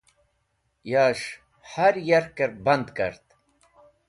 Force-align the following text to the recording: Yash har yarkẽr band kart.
Yash 0.91 1.27
har 1.71 1.95
yarkẽr 2.07 2.51
band 2.65 2.87
kart. 2.97 3.25